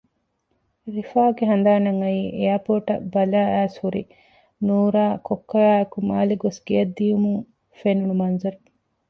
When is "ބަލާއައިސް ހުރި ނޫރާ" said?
3.13-5.05